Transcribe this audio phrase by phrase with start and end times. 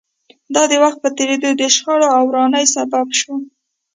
[0.55, 3.37] دا د وخت په تېرېدو د شخړو او ورانۍ سبب شوه